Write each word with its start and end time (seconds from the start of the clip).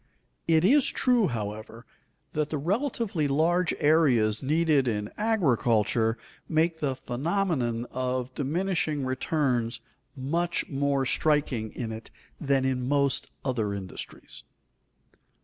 It 0.47 0.65
is 0.65 0.87
true, 0.87 1.27
however, 1.27 1.85
that 2.31 2.49
the 2.49 2.57
relatively 2.57 3.27
large 3.27 3.71
areas 3.77 4.41
needed 4.41 4.87
in 4.87 5.11
agriculture 5.15 6.17
make 6.49 6.79
the 6.79 6.95
phenomenon 6.95 7.85
of 7.91 8.33
diminishing 8.33 9.05
returns 9.05 9.79
much 10.17 10.67
more 10.67 11.05
striking 11.05 11.71
in 11.73 11.91
it 11.91 12.09
than 12.39 12.65
in 12.65 12.87
most 12.89 13.29
other 13.45 13.75
industries. 13.75 14.43